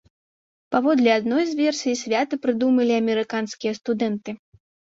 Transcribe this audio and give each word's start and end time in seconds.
Паводле 0.75 1.09
адной 1.17 1.43
з 1.51 1.59
версій, 1.61 1.93
свята 2.03 2.41
прыдумалі 2.47 2.93
амерыканскія 3.03 3.79
студэнты. 3.81 4.31